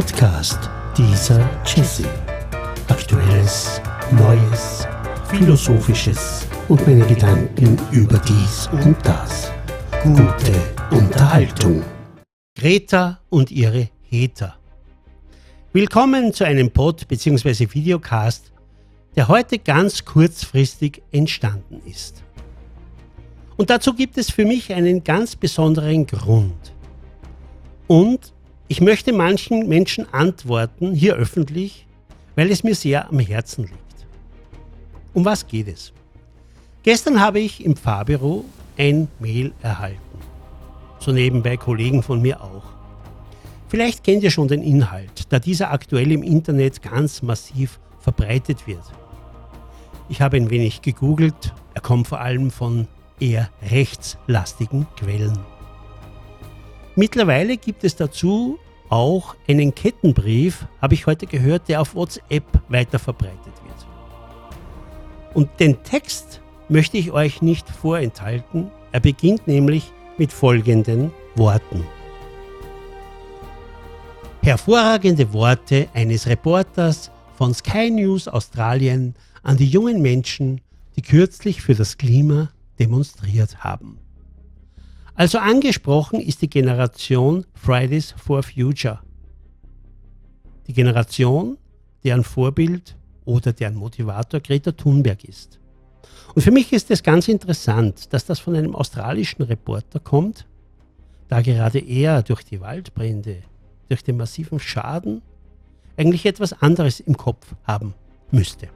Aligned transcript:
Podcast 0.00 0.70
dieser 0.96 1.46
Jesse. 1.66 2.08
Aktuelles, 2.88 3.82
Neues, 4.12 4.88
Philosophisches 5.28 6.46
und 6.68 6.86
meine 6.86 7.04
Gedanken 7.06 7.78
über 7.92 8.18
dies 8.20 8.66
und 8.72 8.96
das. 9.04 9.52
Gute 10.02 10.54
Unterhaltung. 10.90 11.82
Greta 12.56 13.20
und 13.28 13.50
ihre 13.50 13.90
Heter. 14.08 14.56
Willkommen 15.74 16.32
zu 16.32 16.44
einem 16.44 16.70
Pod 16.70 17.06
bzw. 17.06 17.68
Videocast, 17.70 18.52
der 19.16 19.28
heute 19.28 19.58
ganz 19.58 20.06
kurzfristig 20.06 21.02
entstanden 21.12 21.82
ist. 21.84 22.22
Und 23.58 23.68
dazu 23.68 23.92
gibt 23.92 24.16
es 24.16 24.30
für 24.30 24.46
mich 24.46 24.72
einen 24.72 25.04
ganz 25.04 25.36
besonderen 25.36 26.06
Grund. 26.06 26.72
Und 27.86 28.32
ich 28.70 28.80
möchte 28.80 29.12
manchen 29.12 29.68
Menschen 29.68 30.06
antworten, 30.14 30.94
hier 30.94 31.16
öffentlich, 31.16 31.88
weil 32.36 32.52
es 32.52 32.62
mir 32.62 32.76
sehr 32.76 33.08
am 33.08 33.18
Herzen 33.18 33.64
liegt. 33.64 34.06
Um 35.12 35.24
was 35.24 35.48
geht 35.48 35.66
es? 35.66 35.92
Gestern 36.84 37.20
habe 37.20 37.40
ich 37.40 37.64
im 37.64 37.74
Fahrbüro 37.74 38.44
ein 38.78 39.08
Mail 39.18 39.52
erhalten. 39.60 39.98
So 41.00 41.10
nebenbei 41.10 41.56
Kollegen 41.56 42.04
von 42.04 42.22
mir 42.22 42.40
auch. 42.40 42.62
Vielleicht 43.66 44.04
kennt 44.04 44.22
ihr 44.22 44.30
schon 44.30 44.46
den 44.46 44.62
Inhalt, 44.62 45.24
da 45.30 45.40
dieser 45.40 45.72
aktuell 45.72 46.12
im 46.12 46.22
Internet 46.22 46.80
ganz 46.80 47.22
massiv 47.22 47.80
verbreitet 47.98 48.68
wird. 48.68 48.84
Ich 50.08 50.20
habe 50.20 50.36
ein 50.36 50.48
wenig 50.48 50.80
gegoogelt, 50.80 51.52
er 51.74 51.80
kommt 51.80 52.06
vor 52.06 52.20
allem 52.20 52.52
von 52.52 52.86
eher 53.18 53.50
rechtslastigen 53.68 54.86
Quellen. 54.96 55.40
Mittlerweile 56.96 57.56
gibt 57.56 57.84
es 57.84 57.96
dazu 57.96 58.58
auch 58.88 59.36
einen 59.48 59.74
Kettenbrief, 59.74 60.66
habe 60.82 60.94
ich 60.94 61.06
heute 61.06 61.26
gehört, 61.26 61.68
der 61.68 61.80
auf 61.80 61.94
WhatsApp 61.94 62.44
weiter 62.68 62.98
verbreitet 62.98 63.54
wird. 63.64 63.86
Und 65.32 65.48
den 65.60 65.82
Text 65.84 66.40
möchte 66.68 66.98
ich 66.98 67.12
euch 67.12 67.40
nicht 67.40 67.68
vorenthalten. 67.68 68.70
Er 68.90 69.00
beginnt 69.00 69.46
nämlich 69.46 69.92
mit 70.18 70.32
folgenden 70.32 71.12
Worten. 71.36 71.84
Hervorragende 74.42 75.32
Worte 75.32 75.88
eines 75.94 76.26
Reporters 76.26 77.10
von 77.36 77.54
Sky 77.54 77.90
News 77.90 78.26
Australien 78.26 79.14
an 79.42 79.56
die 79.56 79.68
jungen 79.68 80.02
Menschen, 80.02 80.60
die 80.96 81.02
kürzlich 81.02 81.62
für 81.62 81.74
das 81.74 81.96
Klima 81.96 82.50
demonstriert 82.78 83.62
haben. 83.62 83.98
Also 85.20 85.36
angesprochen 85.36 86.18
ist 86.18 86.40
die 86.40 86.48
Generation 86.48 87.44
Fridays 87.52 88.14
for 88.16 88.42
Future. 88.42 89.00
Die 90.66 90.72
Generation, 90.72 91.58
deren 92.02 92.24
Vorbild 92.24 92.96
oder 93.26 93.52
deren 93.52 93.74
Motivator 93.74 94.40
Greta 94.40 94.72
Thunberg 94.72 95.24
ist. 95.24 95.60
Und 96.34 96.40
für 96.40 96.50
mich 96.50 96.72
ist 96.72 96.90
es 96.90 97.02
ganz 97.02 97.28
interessant, 97.28 98.14
dass 98.14 98.24
das 98.24 98.38
von 98.38 98.56
einem 98.56 98.74
australischen 98.74 99.42
Reporter 99.42 100.00
kommt, 100.00 100.46
da 101.28 101.42
gerade 101.42 101.80
er 101.80 102.22
durch 102.22 102.42
die 102.42 102.62
Waldbrände, 102.62 103.42
durch 103.90 104.02
den 104.02 104.16
massiven 104.16 104.58
Schaden 104.58 105.20
eigentlich 105.98 106.24
etwas 106.24 106.54
anderes 106.62 106.98
im 106.98 107.18
Kopf 107.18 107.54
haben 107.64 107.92
müsste. 108.30 108.68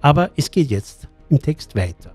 Aber 0.00 0.30
es 0.36 0.48
geht 0.48 0.70
jetzt 0.70 1.08
im 1.28 1.42
Text 1.42 1.74
weiter. 1.74 2.14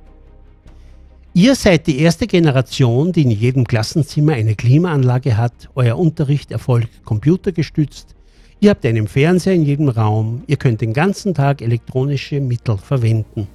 Ihr 1.33 1.55
seid 1.55 1.87
die 1.87 1.99
erste 1.99 2.27
Generation, 2.27 3.13
die 3.13 3.21
in 3.21 3.31
jedem 3.31 3.65
Klassenzimmer 3.65 4.33
eine 4.33 4.53
Klimaanlage 4.53 5.37
hat. 5.37 5.69
Euer 5.75 5.97
Unterricht 5.97 6.51
erfolgt 6.51 7.05
computergestützt. 7.05 8.15
Ihr 8.59 8.71
habt 8.71 8.85
einen 8.85 9.07
Fernseher 9.07 9.53
in 9.53 9.63
jedem 9.63 9.87
Raum. 9.87 10.43
Ihr 10.47 10.57
könnt 10.57 10.81
den 10.81 10.91
ganzen 10.91 11.33
Tag 11.33 11.61
elektronische 11.61 12.41
Mittel 12.41 12.77
verwenden. 12.77 13.47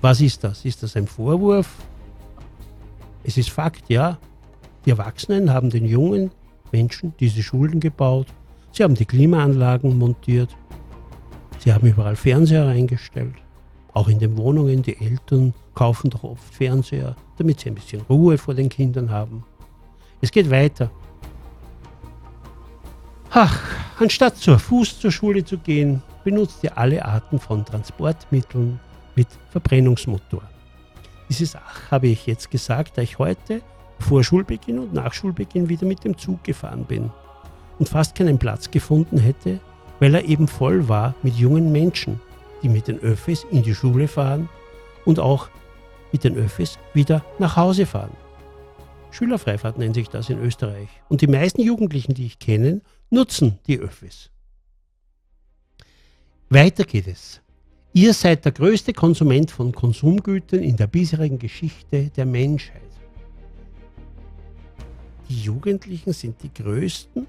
Was 0.00 0.20
ist 0.20 0.44
das? 0.44 0.64
Ist 0.64 0.84
das 0.84 0.94
ein 0.94 1.08
Vorwurf? 1.08 1.68
Es 3.24 3.36
ist 3.36 3.50
Fakt, 3.50 3.88
ja. 3.88 4.16
Die 4.86 4.90
Erwachsenen 4.90 5.52
haben 5.52 5.70
den 5.70 5.86
jungen 5.86 6.30
Menschen 6.70 7.14
diese 7.18 7.42
Schulen 7.42 7.80
gebaut. 7.80 8.28
Sie 8.70 8.84
haben 8.84 8.94
die 8.94 9.06
Klimaanlagen 9.06 9.98
montiert. 9.98 10.50
Sie 11.58 11.72
haben 11.72 11.88
überall 11.88 12.14
Fernseher 12.14 12.68
eingestellt. 12.68 13.41
Auch 13.94 14.08
in 14.08 14.18
den 14.18 14.36
Wohnungen, 14.36 14.82
die 14.82 14.98
Eltern 14.98 15.52
kaufen 15.74 16.10
doch 16.10 16.24
oft 16.24 16.54
Fernseher, 16.54 17.14
damit 17.36 17.60
sie 17.60 17.70
ein 17.70 17.74
bisschen 17.74 18.02
Ruhe 18.08 18.38
vor 18.38 18.54
den 18.54 18.68
Kindern 18.68 19.10
haben. 19.10 19.44
Es 20.20 20.30
geht 20.30 20.50
weiter. 20.50 20.90
Ach, 23.30 23.58
anstatt 23.98 24.36
zu 24.36 24.58
Fuß 24.58 25.00
zur 25.00 25.10
Schule 25.10 25.44
zu 25.44 25.58
gehen, 25.58 26.02
benutzt 26.24 26.62
ihr 26.62 26.76
alle 26.76 27.04
Arten 27.04 27.38
von 27.38 27.64
Transportmitteln 27.64 28.78
mit 29.14 29.28
Verbrennungsmotor. 29.50 30.42
Dieses 31.28 31.56
Ach 31.56 31.90
habe 31.90 32.08
ich 32.08 32.26
jetzt 32.26 32.50
gesagt, 32.50 32.96
da 32.96 33.02
ich 33.02 33.18
heute 33.18 33.62
vor 33.98 34.22
Schulbeginn 34.22 34.78
und 34.78 34.92
nach 34.92 35.12
Schulbeginn 35.12 35.68
wieder 35.68 35.86
mit 35.86 36.04
dem 36.04 36.16
Zug 36.18 36.44
gefahren 36.44 36.84
bin 36.84 37.10
und 37.78 37.88
fast 37.88 38.14
keinen 38.14 38.38
Platz 38.38 38.70
gefunden 38.70 39.18
hätte, 39.18 39.60
weil 39.98 40.14
er 40.14 40.24
eben 40.24 40.48
voll 40.48 40.88
war 40.88 41.14
mit 41.22 41.34
jungen 41.36 41.72
Menschen, 41.72 42.20
die 42.62 42.68
mit 42.68 42.88
den 42.88 42.98
Öffis 43.00 43.44
in 43.50 43.62
die 43.62 43.74
Schule 43.74 44.08
fahren 44.08 44.48
und 45.04 45.18
auch 45.18 45.48
mit 46.12 46.24
den 46.24 46.36
Öffis 46.36 46.78
wieder 46.94 47.24
nach 47.38 47.56
Hause 47.56 47.86
fahren. 47.86 48.16
Schülerfreifahrt 49.10 49.78
nennt 49.78 49.94
sich 49.94 50.08
das 50.08 50.30
in 50.30 50.38
Österreich. 50.38 50.88
Und 51.08 51.20
die 51.20 51.26
meisten 51.26 51.62
Jugendlichen, 51.62 52.14
die 52.14 52.26
ich 52.26 52.38
kenne, 52.38 52.80
nutzen 53.10 53.58
die 53.66 53.78
Öffis. 53.78 54.30
Weiter 56.48 56.84
geht 56.84 57.06
es. 57.06 57.40
Ihr 57.94 58.14
seid 58.14 58.44
der 58.44 58.52
größte 58.52 58.94
Konsument 58.94 59.50
von 59.50 59.72
Konsumgütern 59.72 60.60
in 60.60 60.76
der 60.76 60.86
bisherigen 60.86 61.38
Geschichte 61.38 62.10
der 62.16 62.24
Menschheit. 62.24 62.80
Die 65.28 65.42
Jugendlichen 65.42 66.12
sind 66.12 66.42
die 66.42 66.52
größten? 66.52 67.26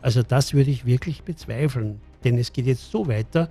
Also 0.00 0.22
das 0.22 0.54
würde 0.54 0.70
ich 0.70 0.86
wirklich 0.86 1.22
bezweifeln, 1.22 2.00
denn 2.24 2.38
es 2.38 2.52
geht 2.52 2.66
jetzt 2.66 2.90
so 2.90 3.08
weiter, 3.08 3.50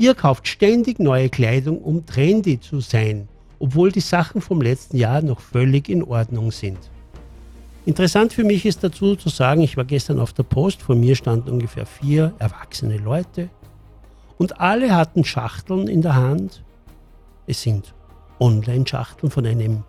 Ihr 0.00 0.14
kauft 0.14 0.46
ständig 0.46 1.00
neue 1.00 1.28
Kleidung, 1.28 1.78
um 1.78 2.06
trendy 2.06 2.60
zu 2.60 2.78
sein, 2.78 3.28
obwohl 3.58 3.90
die 3.90 3.98
Sachen 3.98 4.40
vom 4.40 4.62
letzten 4.62 4.96
Jahr 4.96 5.22
noch 5.22 5.40
völlig 5.40 5.88
in 5.88 6.04
Ordnung 6.04 6.52
sind. 6.52 6.78
Interessant 7.84 8.32
für 8.32 8.44
mich 8.44 8.64
ist 8.64 8.84
dazu 8.84 9.16
zu 9.16 9.28
sagen, 9.28 9.60
ich 9.60 9.76
war 9.76 9.84
gestern 9.84 10.20
auf 10.20 10.32
der 10.32 10.44
Post, 10.44 10.82
vor 10.82 10.94
mir 10.94 11.16
standen 11.16 11.50
ungefähr 11.50 11.84
vier 11.84 12.32
erwachsene 12.38 12.98
Leute 12.98 13.50
und 14.36 14.60
alle 14.60 14.94
hatten 14.94 15.24
Schachteln 15.24 15.88
in 15.88 16.00
der 16.00 16.14
Hand. 16.14 16.62
Es 17.48 17.62
sind 17.62 17.92
Online-Schachteln 18.38 19.32
von 19.32 19.46
einem 19.46 19.82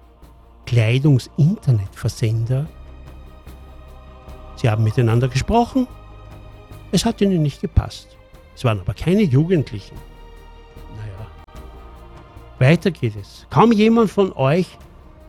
Kleidungs-Internet-Versender. 0.66 2.68
Sie 4.56 4.68
haben 4.68 4.84
miteinander 4.84 5.28
gesprochen. 5.28 5.88
Es 6.92 7.06
hat 7.06 7.22
ihnen 7.22 7.44
nicht 7.44 7.62
gepasst. 7.62 8.18
Es 8.59 8.66
waren 8.66 8.81
aber 8.81 8.94
keine 8.94 9.22
Jugendlichen. 9.22 9.96
Naja. 10.97 11.28
Weiter 12.59 12.92
geht 12.92 13.16
es. 13.16 13.47
Kaum 13.50 13.72
jemand 13.72 14.12
von 14.12 14.34
euch 14.34 14.68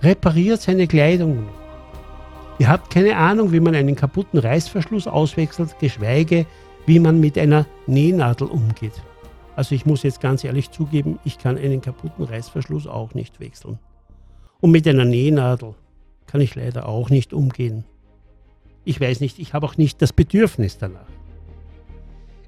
repariert 0.02 0.60
seine 0.60 0.88
Kleidung. 0.88 1.48
Ihr 2.58 2.66
habt 2.66 2.92
keine 2.92 3.16
Ahnung, 3.16 3.52
wie 3.52 3.60
man 3.60 3.76
einen 3.76 3.94
kaputten 3.94 4.40
Reißverschluss 4.40 5.06
auswechselt, 5.06 5.78
geschweige, 5.78 6.44
wie 6.86 6.98
man 6.98 7.20
mit 7.20 7.38
einer 7.38 7.66
Nähnadel 7.86 8.48
umgeht. 8.48 9.00
Also 9.54 9.76
ich 9.76 9.86
muss 9.86 10.02
jetzt 10.02 10.20
ganz 10.20 10.42
ehrlich 10.42 10.72
zugeben, 10.72 11.20
ich 11.24 11.38
kann 11.38 11.56
einen 11.56 11.80
kaputten 11.80 12.24
Reißverschluss 12.24 12.88
auch 12.88 13.14
nicht 13.14 13.38
wechseln. 13.38 13.78
Und 14.60 14.72
mit 14.72 14.88
einer 14.88 15.04
Nähnadel 15.04 15.76
kann 16.26 16.40
ich 16.40 16.56
leider 16.56 16.88
auch 16.88 17.10
nicht 17.10 17.32
umgehen. 17.32 17.84
Ich 18.84 19.00
weiß 19.00 19.20
nicht, 19.20 19.38
ich 19.38 19.54
habe 19.54 19.66
auch 19.66 19.76
nicht 19.76 20.02
das 20.02 20.12
Bedürfnis 20.12 20.78
danach. 20.78 21.06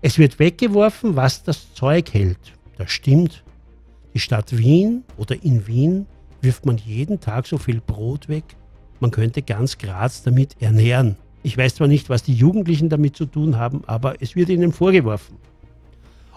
Es 0.05 0.19
wird 0.19 0.41
weggeworfen, 0.41 1.15
was 1.15 1.45
das 1.45 1.73
Zeug 1.75 2.13
hält. 2.13 2.53
Das 2.77 2.91
stimmt. 2.91 3.45
Die 4.15 4.19
Stadt 4.19 4.57
Wien 4.57 5.05
oder 5.17 5.43
in 5.45 5.69
Wien 5.69 6.07
wirft 6.41 6.67
man 6.67 6.77
jeden 6.77 7.21
Tag 7.21 7.47
so 7.47 7.57
viel 7.57 7.81
Brot 7.81 8.29
weg. 8.29 8.45
Man 8.99 9.13
könnte 9.13 9.43
ganz 9.43 9.79
Graz 9.79 10.25
damit 10.25 10.61
ernähren. 10.61 11.17
Ich 11.45 11.57
weiß 11.57 11.77
zwar 11.77 11.87
nicht, 11.87 12.11
was 12.11 12.25
die 12.25 12.35
Jugendlichen 12.35 12.89
damit 12.89 13.17
zu 13.17 13.27
tun 13.27 13.57
haben, 13.57 13.83
aber 13.87 14.21
es 14.21 14.35
wird 14.35 14.49
ihnen 14.49 14.73
vorgeworfen. 14.73 15.37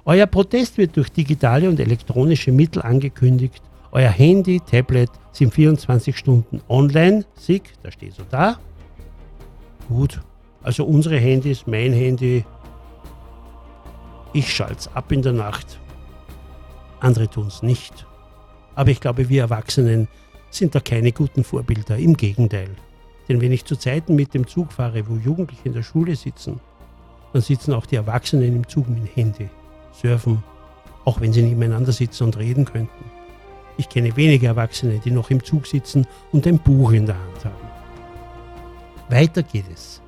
Euer 0.06 0.28
Protest 0.28 0.78
wird 0.78 0.96
durch 0.96 1.10
digitale 1.10 1.68
und 1.68 1.80
elektronische 1.80 2.52
Mittel 2.52 2.84
angekündigt. 2.84 3.64
Euer 3.92 4.12
Handy, 4.12 4.60
Tablet 4.60 5.10
sind 5.32 5.52
24 5.52 6.16
Stunden 6.16 6.62
online. 6.70 7.26
SIG, 7.36 7.64
da 7.82 7.90
steht 7.90 8.14
so 8.14 8.24
da. 8.30 8.60
Gut, 9.90 10.22
also 10.62 10.86
unsere 10.86 11.18
Handys, 11.18 11.66
mein 11.66 11.94
Handy, 11.94 12.46
ich 14.36 14.54
schalte 14.54 14.90
ab 14.94 15.12
in 15.14 15.22
der 15.22 15.32
Nacht. 15.32 15.80
Andere 17.00 17.30
tun 17.30 17.48
es 17.48 17.64
nicht. 17.64 18.06
Aber 18.76 18.90
ich 18.90 19.00
glaube, 19.00 19.30
wir 19.30 19.44
Erwachsenen 19.44 20.10
sind 20.50 20.76
da 20.76 20.82
keine 20.82 21.14
guten 21.14 21.46
Vorbilder. 21.46 21.98
Im 21.98 22.18
Gegenteil. 22.18 22.72
Denn 23.30 23.40
wenn 23.40 23.54
ich 23.54 23.64
zu 23.64 23.78
Zeiten 23.78 24.14
mit 24.16 24.34
dem 24.34 24.46
Zug 24.46 24.74
fahre, 24.74 25.08
wo 25.08 25.16
Jugendliche 25.16 25.64
in 25.64 25.74
der 25.74 25.84
Schule 25.84 26.18
sitzen, 26.18 26.60
dann 27.32 27.42
sitzen 27.42 27.74
auch 27.74 27.86
die 27.86 27.96
Erwachsenen 27.96 28.56
im 28.56 28.68
Zug 28.68 28.90
mit 28.90 29.16
Handy, 29.16 29.50
surfen, 29.94 30.44
auch 31.06 31.22
wenn 31.22 31.32
sie 31.32 31.42
nebeneinander 31.42 31.94
sitzen 31.94 32.26
und 32.26 32.38
reden 32.38 32.66
könnten. 32.66 33.06
Ich 33.78 33.88
kenne 33.88 34.16
wenige 34.18 34.48
Erwachsene, 34.48 35.00
die 35.00 35.12
noch 35.12 35.30
im 35.30 35.44
Zug 35.44 35.66
sitzen 35.66 36.06
und 36.34 36.46
ein 36.46 36.60
Buch 36.60 36.92
in 36.92 37.06
der 37.06 37.16
Hand 37.16 37.46
haben. 37.46 37.70
Weiter 39.10 39.44
geht 39.44 39.66
es. 39.74 40.02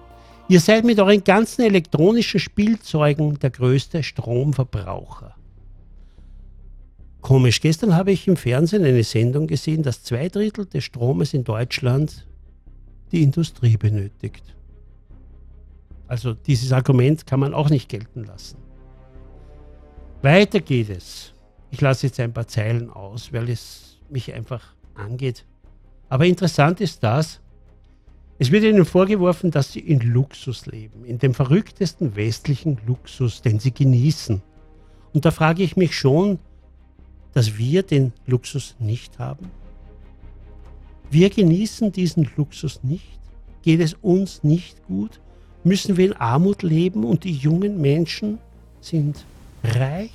Ihr 0.50 0.62
seid 0.62 0.86
mit 0.86 0.98
euren 1.00 1.24
ganzen 1.24 1.64
elektronischen 1.64 2.40
Spielzeugen 2.40 3.38
der 3.40 3.50
größte 3.50 4.02
Stromverbraucher. 4.02 5.36
Komisch, 7.20 7.60
gestern 7.60 7.94
habe 7.96 8.14
ich 8.14 8.28
im 8.30 8.38
Fernsehen 8.38 8.86
eine 8.86 9.04
Sendung 9.04 9.48
gesehen, 9.48 9.84
dass 9.84 10.04
zwei 10.04 10.30
Drittel 10.30 10.66
des 10.66 10.86
Stromes 10.86 11.34
in 11.34 11.44
Deutschland 11.44 12.26
die 13.12 13.24
Industrie 13.24 13.76
benötigt. 13.76 14.56
Also 16.08 16.34
dieses 16.34 16.72
Argument 16.72 17.28
kann 17.28 17.42
man 17.42 17.54
auch 17.54 17.70
nicht 17.70 17.90
gelten 17.90 18.24
lassen. 18.24 18.58
Weiter 20.22 20.62
geht 20.62 20.90
es. 20.90 21.34
Ich 21.72 21.82
lasse 21.82 22.08
jetzt 22.08 22.22
ein 22.22 22.32
paar 22.32 22.48
Zeilen 22.48 22.90
aus, 22.90 23.34
weil 23.34 23.50
es 23.50 23.98
mich 24.10 24.34
einfach 24.34 24.64
angeht. 24.96 25.46
Aber 26.08 26.26
interessant 26.26 26.80
ist 26.80 27.04
das, 27.04 27.42
es 28.40 28.52
wird 28.52 28.64
ihnen 28.64 28.86
vorgeworfen, 28.86 29.50
dass 29.50 29.72
sie 29.72 29.80
in 29.80 30.00
Luxus 30.00 30.68
leben, 30.68 31.06
in 31.06 31.18
dem 31.18 31.34
verrücktesten 31.34 32.16
westlichen 32.16 32.78
Luxus, 32.86 33.42
den 33.42 33.60
sie 33.60 33.74
genießen. 33.74 34.42
Und 35.14 35.26
da 35.26 35.32
frage 35.32 35.64
ich 35.64 35.76
mich 35.76 35.98
schon, 35.98 36.38
dass 37.34 37.58
wir 37.58 37.84
den 37.84 38.14
Luxus 38.28 38.76
nicht 38.80 39.18
haben. 39.18 39.50
Wir 41.10 41.30
genießen 41.30 41.92
diesen 41.92 42.30
Luxus 42.36 42.84
nicht. 42.84 43.20
Geht 43.64 43.80
es 43.80 43.96
uns 43.96 44.44
nicht 44.44 44.86
gut? 44.86 45.20
Müssen 45.64 45.98
wir 45.98 46.06
in 46.06 46.14
Armut 46.14 46.64
leben 46.64 47.04
und 47.04 47.24
die 47.24 47.34
jungen 47.34 47.82
Menschen 47.82 48.38
sind 48.82 49.26
reich? 49.64 50.12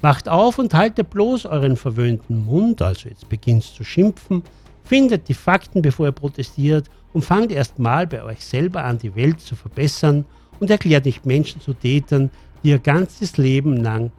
Macht 0.00 0.28
auf 0.28 0.58
und 0.58 0.74
haltet 0.74 1.10
bloß 1.10 1.46
euren 1.46 1.76
verwöhnten 1.76 2.44
Mund, 2.44 2.82
also 2.82 3.08
jetzt 3.08 3.28
beginnt 3.28 3.64
zu 3.64 3.82
schimpfen, 3.82 4.44
findet 4.84 5.28
die 5.28 5.34
Fakten, 5.34 5.82
bevor 5.82 6.06
ihr 6.06 6.12
protestiert 6.12 6.88
und 7.12 7.24
fangt 7.24 7.52
erst 7.52 7.78
mal 7.78 8.06
bei 8.06 8.22
euch 8.22 8.44
selber 8.44 8.84
an, 8.84 8.98
die 8.98 9.14
Welt 9.14 9.40
zu 9.40 9.56
verbessern 9.56 10.24
und 10.60 10.70
erklärt 10.70 11.04
nicht 11.04 11.26
Menschen 11.26 11.60
zu 11.60 11.74
Tätern, 11.74 12.30
die 12.62 12.70
ihr 12.70 12.78
ganzes 12.78 13.36
Leben 13.36 13.76
lang 13.76 14.10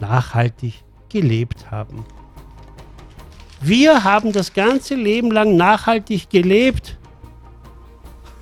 nachhaltig 0.00 0.84
gelebt 1.08 1.70
haben. 1.70 2.04
Wir 3.60 4.04
haben 4.04 4.32
das 4.32 4.52
ganze 4.52 4.94
Leben 4.94 5.30
lang 5.30 5.56
nachhaltig 5.56 6.28
gelebt. 6.28 6.98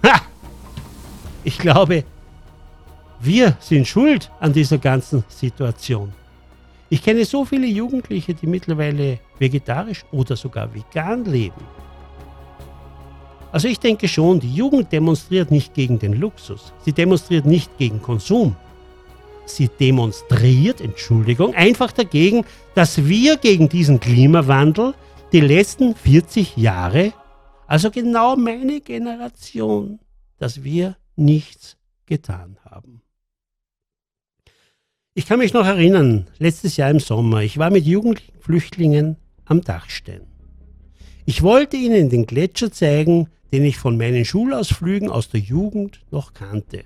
Ha! 0.05 0.21
Ich 1.45 1.59
glaube, 1.59 2.05
wir 3.21 3.57
sind 3.61 3.87
schuld 3.87 4.31
an 4.41 4.53
dieser 4.53 4.79
ganzen 4.79 5.25
Situation. 5.29 6.13
Ich 6.91 7.03
kenne 7.03 7.25
so 7.25 7.45
viele 7.45 7.67
Jugendliche, 7.67 8.35
die 8.35 8.47
mittlerweile 8.47 9.19
vegetarisch 9.39 10.05
oder 10.13 10.37
sogar 10.37 10.73
vegan 10.75 11.25
leben. 11.25 11.63
Also 13.55 13.69
ich 13.69 13.79
denke 13.79 14.09
schon, 14.09 14.41
die 14.41 14.53
Jugend 14.53 14.91
demonstriert 14.91 15.53
nicht 15.53 15.75
gegen 15.75 16.01
den 16.01 16.15
Luxus. 16.15 16.73
Sie 16.85 16.93
demonstriert 16.93 17.47
nicht 17.47 17.79
gegen 17.79 18.03
Konsum. 18.03 18.57
Sie 19.47 19.69
demonstriert, 19.69 20.81
Entschuldigung, 20.81 21.55
einfach 21.55 21.93
dagegen, 21.93 22.45
dass 22.75 23.05
wir 23.05 23.37
gegen 23.37 23.69
diesen 23.69 24.01
Klimawandel 24.01 24.95
die 25.31 25.39
letzten 25.39 25.95
40 25.95 26.57
Jahre, 26.57 27.13
also 27.69 27.93
genau 27.93 28.35
meine 28.35 28.81
Generation, 28.81 30.01
dass 30.39 30.65
wir 30.65 30.97
nichts 31.15 31.77
getan 32.07 32.57
haben. 32.65 33.03
Ich 35.15 35.27
kann 35.27 35.39
mich 35.39 35.53
noch 35.53 35.65
erinnern, 35.65 36.27
letztes 36.39 36.77
Jahr 36.77 36.91
im 36.91 36.99
Sommer, 36.99 37.43
ich 37.43 37.57
war 37.57 37.71
mit 37.71 37.87
jugendlichen 37.87 38.41
Flüchtlingen 38.41 39.17
am 39.45 39.61
Dachstein. 39.61 40.34
Ich 41.27 41.43
wollte 41.43 41.79
ihnen 41.79 42.11
den 42.11 42.27
Gletscher 42.27 42.71
zeigen, 42.71 43.29
den 43.51 43.65
ich 43.65 43.79
von 43.79 43.97
meinen 43.97 44.27
Schulausflügen 44.27 45.09
aus 45.09 45.31
der 45.31 45.41
Jugend 45.41 46.01
noch 46.11 46.35
kannte. 46.35 46.85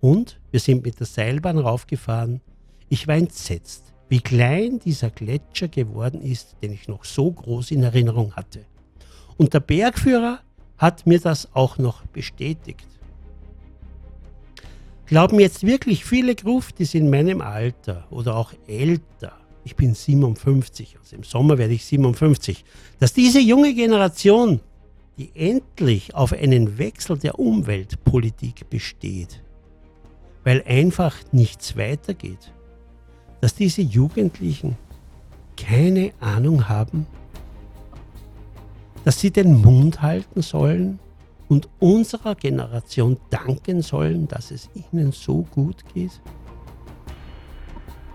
Und 0.00 0.40
wir 0.50 0.58
sind 0.58 0.84
mit 0.84 0.98
der 0.98 1.06
Seilbahn 1.06 1.58
raufgefahren. 1.58 2.40
Ich 2.88 3.06
war 3.06 3.14
entsetzt, 3.14 3.92
wie 4.08 4.20
klein 4.20 4.80
dieser 4.80 5.10
Gletscher 5.10 5.68
geworden 5.68 6.22
ist, 6.22 6.56
den 6.60 6.72
ich 6.72 6.88
noch 6.88 7.04
so 7.04 7.30
groß 7.30 7.70
in 7.70 7.84
Erinnerung 7.84 8.34
hatte. 8.34 8.64
Und 9.36 9.54
der 9.54 9.60
Bergführer 9.60 10.40
hat 10.76 11.06
mir 11.06 11.20
das 11.20 11.54
auch 11.54 11.78
noch 11.78 12.04
bestätigt. 12.06 12.86
Glauben 15.06 15.38
jetzt 15.38 15.64
wirklich 15.64 16.04
viele 16.04 16.34
Gruftis 16.34 16.94
in 16.94 17.10
meinem 17.10 17.40
Alter 17.40 18.06
oder 18.10 18.36
auch 18.36 18.52
älter, 18.66 19.38
ich 19.68 19.76
bin 19.76 19.94
57, 19.94 20.96
also 20.98 21.14
im 21.14 21.24
Sommer 21.24 21.58
werde 21.58 21.74
ich 21.74 21.84
57, 21.84 22.64
dass 23.00 23.12
diese 23.12 23.38
junge 23.38 23.74
Generation 23.74 24.60
die 25.18 25.30
endlich 25.34 26.14
auf 26.14 26.32
einen 26.32 26.78
Wechsel 26.78 27.18
der 27.18 27.38
Umweltpolitik 27.38 28.70
besteht, 28.70 29.42
weil 30.44 30.62
einfach 30.66 31.16
nichts 31.32 31.76
weitergeht, 31.76 32.54
dass 33.42 33.54
diese 33.54 33.82
Jugendlichen 33.82 34.78
keine 35.56 36.12
Ahnung 36.20 36.68
haben, 36.68 37.06
dass 39.04 39.20
sie 39.20 39.30
den 39.30 39.60
Mund 39.60 40.00
halten 40.00 40.40
sollen 40.40 40.98
und 41.48 41.68
unserer 41.78 42.36
Generation 42.36 43.18
danken 43.28 43.82
sollen, 43.82 44.28
dass 44.28 44.50
es 44.50 44.70
ihnen 44.92 45.12
so 45.12 45.42
gut 45.50 45.84
geht? 45.92 46.20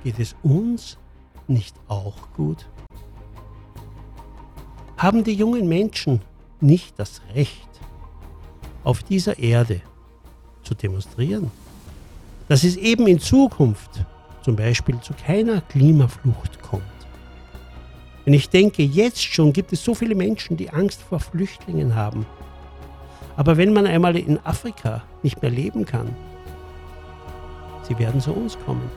Geht 0.03 0.19
es 0.19 0.35
uns 0.41 0.97
nicht 1.47 1.75
auch 1.87 2.15
gut? 2.35 2.65
Haben 4.97 5.23
die 5.23 5.33
jungen 5.33 5.67
Menschen 5.67 6.21
nicht 6.61 6.97
das 6.97 7.21
Recht, 7.35 7.69
auf 8.83 9.03
dieser 9.03 9.39
Erde 9.39 9.81
zu 10.63 10.73
demonstrieren, 10.75 11.51
dass 12.47 12.63
es 12.63 12.75
eben 12.75 13.07
in 13.07 13.19
Zukunft 13.19 14.05
zum 14.41 14.55
Beispiel 14.55 14.99
zu 14.99 15.13
keiner 15.13 15.61
Klimaflucht 15.61 16.61
kommt. 16.61 16.83
Wenn 18.25 18.33
ich 18.33 18.49
denke, 18.49 18.83
jetzt 18.83 19.21
schon 19.21 19.51
gibt 19.53 19.73
es 19.73 19.83
so 19.83 19.93
viele 19.95 20.15
Menschen, 20.15 20.57
die 20.57 20.69
Angst 20.69 21.01
vor 21.01 21.19
Flüchtlingen 21.19 21.95
haben. 21.95 22.25
Aber 23.35 23.57
wenn 23.57 23.73
man 23.73 23.85
einmal 23.85 24.15
in 24.15 24.39
Afrika 24.45 25.03
nicht 25.23 25.41
mehr 25.41 25.51
leben 25.51 25.85
kann, 25.85 26.15
sie 27.87 27.97
werden 27.97 28.21
zu 28.21 28.31
uns 28.31 28.57
kommen. 28.65 28.89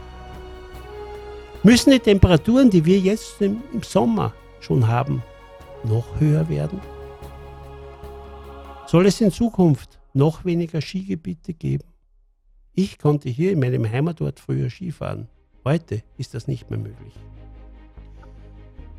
Müssen 1.66 1.90
die 1.90 1.99
Temperaturen, 1.99 2.70
die 2.70 2.85
wir 2.85 3.00
jetzt 3.00 3.42
im 3.42 3.61
Sommer 3.82 4.32
schon 4.61 4.87
haben, 4.87 5.20
noch 5.82 6.04
höher 6.20 6.49
werden? 6.49 6.80
Soll 8.87 9.06
es 9.06 9.20
in 9.20 9.32
Zukunft 9.32 9.99
noch 10.14 10.44
weniger 10.44 10.80
Skigebiete 10.80 11.54
geben? 11.54 11.88
Ich 12.73 13.00
konnte 13.00 13.28
hier 13.28 13.50
in 13.50 13.58
meinem 13.58 13.90
Heimatort 13.90 14.38
früher 14.38 14.70
Skifahren. 14.70 15.26
Heute 15.64 16.04
ist 16.16 16.35
das 16.35 16.46
nicht 16.46 16.70
mehr 16.70 16.78
möglich. 16.78 17.14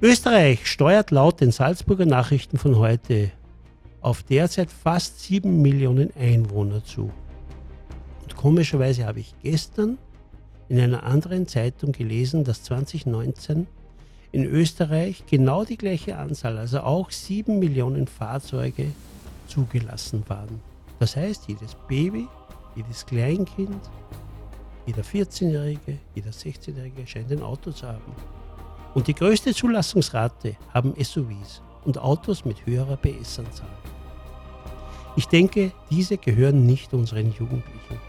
Österreich 0.02 0.68
steuert 0.68 1.12
laut 1.12 1.40
den 1.40 1.54
Salzburger 1.54 2.06
Nachrichten 2.06 2.58
von 2.58 2.76
heute 2.76 3.32
auf 4.02 4.24
derzeit 4.24 4.72
fast 4.72 5.22
7 5.22 5.62
Millionen 5.62 6.14
Einwohner 6.18 6.84
zu. 6.84 7.14
Und 8.24 8.36
komischerweise 8.36 9.06
habe 9.06 9.22
ich 9.22 9.34
gestern 9.42 9.98
in 10.70 10.80
einer 10.80 11.04
anderen 11.04 11.48
Zeitung 11.48 11.92
gelesen, 11.92 12.44
dass 12.44 12.64
2019 12.64 13.68
in 14.32 14.44
Österreich 14.46 15.24
genau 15.30 15.64
die 15.64 15.78
gleiche 15.78 16.18
Anzahl, 16.18 16.58
also 16.58 16.82
auch 16.82 17.12
7 17.12 17.58
Millionen 17.60 18.08
Fahrzeuge 18.08 18.92
zugelassen 19.48 20.24
waren. 20.28 20.60
Das 21.00 21.16
heißt, 21.16 21.48
jedes 21.48 21.76
Baby, 21.88 22.28
jedes 22.76 23.06
Kleinkind, 23.06 23.82
jeder 24.86 25.02
14-Jährige, 25.02 25.98
jeder 26.16 26.32
16-Jährige 26.32 27.08
scheint 27.08 27.32
ein 27.32 27.42
Auto 27.42 27.72
zu 27.72 27.88
haben. 27.88 28.14
Und 28.94 29.08
die 29.08 29.14
größte 29.14 29.54
Zulassungsrate 29.54 30.56
haben 30.74 30.94
SUVs 31.02 31.62
und 31.86 31.98
Autos 31.98 32.46
mit 32.46 32.66
höherer 32.66 32.98
PS-Anzahl. 32.98 33.68
Ich 35.16 35.28
denke, 35.28 35.72
diese 35.90 36.18
gehören 36.18 36.66
nicht 36.66 36.94
unseren 36.94 37.32
Jugendlichen. 37.32 38.07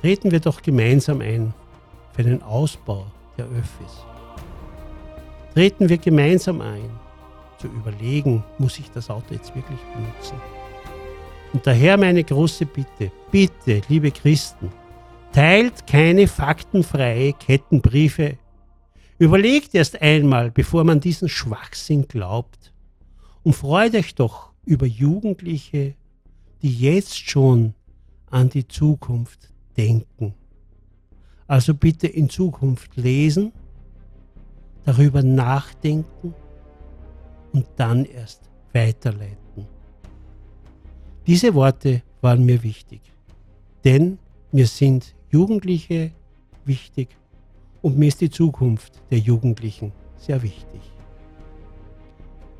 Treten 0.00 0.30
wir 0.30 0.40
doch 0.40 0.62
gemeinsam 0.62 1.20
ein 1.20 1.54
für 2.12 2.22
den 2.22 2.42
Ausbau 2.42 3.06
der 3.38 3.46
Öffis. 3.46 4.04
Treten 5.54 5.88
wir 5.88 5.98
gemeinsam 5.98 6.60
ein 6.60 6.90
zu 7.58 7.68
überlegen, 7.68 8.44
muss 8.58 8.78
ich 8.78 8.90
das 8.90 9.08
Auto 9.08 9.32
jetzt 9.32 9.54
wirklich 9.54 9.80
benutzen? 9.94 10.38
Und 11.52 11.66
daher 11.66 11.96
meine 11.96 12.22
große 12.22 12.66
Bitte, 12.66 13.10
bitte, 13.30 13.80
liebe 13.88 14.10
Christen, 14.10 14.70
teilt 15.32 15.86
keine 15.86 16.28
faktenfreie 16.28 17.32
Kettenbriefe. 17.32 18.36
Überlegt 19.18 19.74
erst 19.74 20.00
einmal, 20.02 20.50
bevor 20.50 20.84
man 20.84 21.00
diesen 21.00 21.28
Schwachsinn 21.28 22.06
glaubt. 22.06 22.72
Und 23.42 23.54
freut 23.54 23.94
euch 23.94 24.14
doch 24.14 24.50
über 24.66 24.86
Jugendliche, 24.86 25.94
die 26.60 26.74
jetzt 26.74 27.16
schon 27.30 27.74
an 28.30 28.50
die 28.50 28.68
Zukunft 28.68 29.50
denken. 29.76 30.34
Also 31.46 31.74
bitte 31.74 32.06
in 32.06 32.28
Zukunft 32.28 32.96
lesen, 32.96 33.52
darüber 34.84 35.22
nachdenken 35.22 36.34
und 37.52 37.66
dann 37.76 38.04
erst 38.04 38.50
weiterleiten. 38.72 39.66
Diese 41.26 41.54
Worte 41.54 42.02
waren 42.20 42.44
mir 42.44 42.62
wichtig, 42.62 43.00
denn 43.84 44.18
mir 44.52 44.66
sind 44.66 45.14
Jugendliche 45.30 46.12
wichtig 46.64 47.08
und 47.82 47.98
mir 47.98 48.08
ist 48.08 48.20
die 48.20 48.30
Zukunft 48.30 49.02
der 49.10 49.18
Jugendlichen 49.18 49.92
sehr 50.16 50.42
wichtig. 50.42 50.80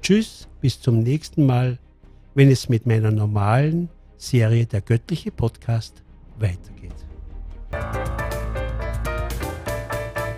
Tschüss, 0.02 0.49
bis 0.61 0.80
zum 0.80 1.00
nächsten 1.00 1.46
Mal, 1.46 1.78
wenn 2.35 2.50
es 2.50 2.68
mit 2.68 2.87
meiner 2.87 3.11
normalen 3.11 3.88
Serie 4.18 4.66
Der 4.66 4.80
göttliche 4.80 5.30
Podcast 5.30 6.02
weitergeht. 6.38 6.95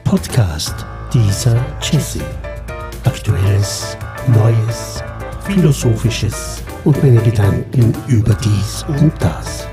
Podcast 0.05 0.87
dieser 1.12 1.57
Jesse. 1.81 2.21
Aktuelles, 3.05 3.97
Neues, 4.28 5.02
Philosophisches 5.45 6.62
und 6.85 7.02
meine 7.02 7.21
Gedanken 7.23 7.95
über 8.09 8.35
dies 8.35 8.85
und 8.88 9.12
das. 9.21 9.67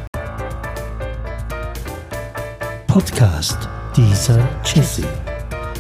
Podcast 2.88 3.70
dieser 3.96 4.48
Jesse. 4.64 5.04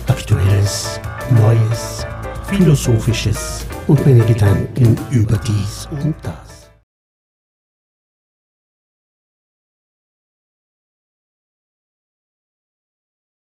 Aktuelles, 0.07 0.99
Neues, 1.31 2.05
Philosophisches 2.47 3.65
und 3.87 4.05
meine 4.05 4.23
Gedanken 4.25 4.97
über 5.11 5.37
dies 5.37 5.87
und 5.91 6.15
das. 6.21 6.44